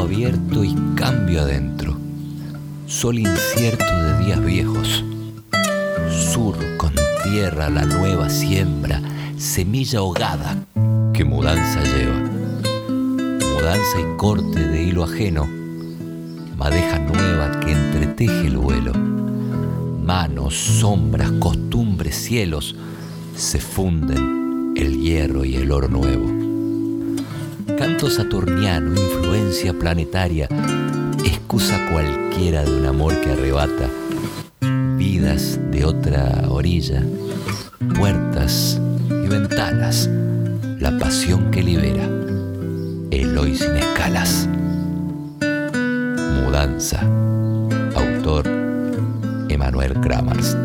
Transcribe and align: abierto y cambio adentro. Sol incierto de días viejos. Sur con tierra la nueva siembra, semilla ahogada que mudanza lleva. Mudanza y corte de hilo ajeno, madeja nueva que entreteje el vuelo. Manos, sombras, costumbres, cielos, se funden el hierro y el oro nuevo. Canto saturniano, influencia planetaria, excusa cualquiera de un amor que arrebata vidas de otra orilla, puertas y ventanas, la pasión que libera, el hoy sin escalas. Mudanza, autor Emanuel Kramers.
abierto 0.00 0.64
y 0.64 0.74
cambio 0.94 1.42
adentro. 1.42 1.96
Sol 2.86 3.18
incierto 3.18 3.84
de 3.84 4.24
días 4.24 4.44
viejos. 4.44 5.04
Sur 6.32 6.56
con 6.76 6.92
tierra 7.24 7.68
la 7.68 7.84
nueva 7.84 8.28
siembra, 8.28 9.00
semilla 9.36 9.98
ahogada 10.00 10.56
que 11.12 11.24
mudanza 11.24 11.82
lleva. 11.82 12.18
Mudanza 13.54 14.00
y 14.00 14.16
corte 14.16 14.66
de 14.68 14.82
hilo 14.84 15.04
ajeno, 15.04 15.46
madeja 16.56 16.98
nueva 16.98 17.60
que 17.60 17.72
entreteje 17.72 18.46
el 18.46 18.56
vuelo. 18.56 18.92
Manos, 18.94 20.54
sombras, 20.54 21.30
costumbres, 21.32 22.16
cielos, 22.16 22.76
se 23.36 23.60
funden 23.60 24.74
el 24.76 25.00
hierro 25.00 25.44
y 25.44 25.56
el 25.56 25.70
oro 25.70 25.88
nuevo. 25.88 26.37
Canto 27.76 28.08
saturniano, 28.08 28.92
influencia 28.92 29.72
planetaria, 29.72 30.48
excusa 31.24 31.78
cualquiera 31.90 32.64
de 32.64 32.76
un 32.80 32.86
amor 32.86 33.20
que 33.20 33.32
arrebata 33.32 33.88
vidas 34.96 35.60
de 35.70 35.84
otra 35.84 36.44
orilla, 36.48 37.02
puertas 37.96 38.80
y 39.08 39.28
ventanas, 39.28 40.08
la 40.80 40.98
pasión 40.98 41.50
que 41.50 41.62
libera, 41.62 42.04
el 43.10 43.38
hoy 43.38 43.56
sin 43.56 43.76
escalas. 43.76 44.48
Mudanza, 46.42 47.00
autor 47.94 48.48
Emanuel 49.48 49.94
Kramers. 50.00 50.56